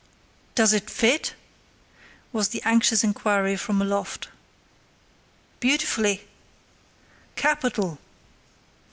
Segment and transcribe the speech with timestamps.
[0.55, 1.35] "Does it fit?"
[2.33, 4.29] was the anxious inquiry from aloft.
[5.59, 6.27] "Beautifully."
[7.35, 7.99] "Capital!"